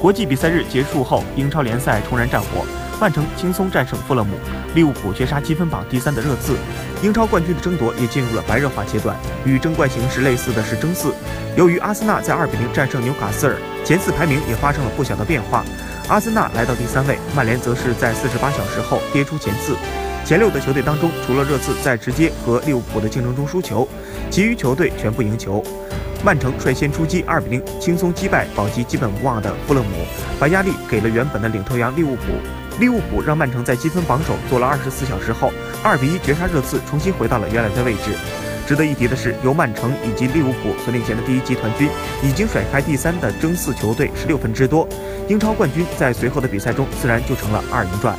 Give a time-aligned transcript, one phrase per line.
[0.00, 2.64] 国际比赛日结束后，英超联赛重燃战火，
[3.00, 4.36] 曼城轻松战胜富勒姆，
[4.72, 6.56] 利物浦绝杀积分榜第三的热刺。
[7.02, 9.16] 英超冠军的争夺也进入了白热化阶段。
[9.44, 11.12] 与争冠形势类似的是争四，
[11.56, 15.64] 由于阿森纳在二比零战胜纽卡斯尔，前四排名也发生了不小的变化。
[16.06, 19.74] 阿森纳来到第三位，曼联则是在四十八小时后跌出前四。
[20.24, 23.88] 前六的球队当中，除了热刺在直接和利物浦的竞争中输球，
[24.30, 25.64] 其余球队全部赢球。
[26.24, 30.04] 曼城率先出击，二比零轻松击败保级基本无望的富勒姆，
[30.38, 32.22] 把压力给了原本的领头羊利物浦。
[32.80, 35.52] 利物浦让曼城在积分榜首坐了二十四小时后，
[35.82, 38.12] 二比一绝杀热刺，重新回到了原来的位置。
[38.66, 41.88] 值得一提的是，由曼城以及利物浦所领衔的第一集团军，
[42.22, 44.86] 已经甩开第三的争四球队十六分之多。
[45.28, 48.16] 英超冠军在随后的比赛中自然就成了二人转。